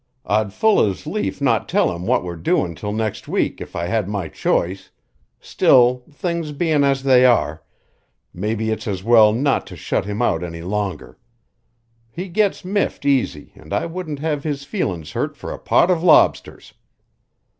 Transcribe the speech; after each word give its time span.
I'd 0.25 0.51
full 0.51 0.83
as 0.89 1.05
lief 1.05 1.41
not 1.41 1.69
tell 1.69 1.95
him 1.95 2.07
what 2.07 2.23
we're 2.23 2.35
doin' 2.35 2.73
'til 2.73 2.91
next 2.91 3.27
week 3.27 3.61
if 3.61 3.75
I 3.75 3.85
had 3.85 4.09
my 4.09 4.29
choice; 4.29 4.89
still, 5.39 6.01
things 6.11 6.51
bein' 6.53 6.83
as 6.83 7.03
they 7.03 7.23
are, 7.23 7.61
mebbe 8.33 8.61
it's 8.61 8.87
as 8.87 9.03
well 9.03 9.31
not 9.31 9.67
to 9.67 9.75
shut 9.75 10.05
him 10.05 10.19
out 10.19 10.41
any 10.43 10.63
longer. 10.63 11.19
He 12.09 12.29
gets 12.29 12.65
miffed 12.65 13.05
easy 13.05 13.51
an' 13.55 13.73
I 13.73 13.85
wouldn't 13.85 14.17
have 14.17 14.43
his 14.43 14.63
feelin's 14.63 15.11
hurt 15.11 15.37
fur 15.37 15.51
a 15.51 15.59
pot 15.59 15.91
of 15.91 16.01
lobsters." 16.01 16.73